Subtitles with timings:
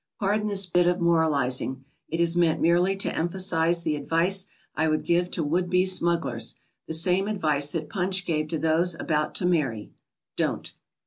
[0.19, 1.85] Pardon this bit of moralizing.
[2.09, 6.55] It is meant merely to emphasize the advice I would give to would be smugglers,
[6.87, 9.91] the same advice that Punch gave to those about to marry,—
[10.37, 10.73] Don't.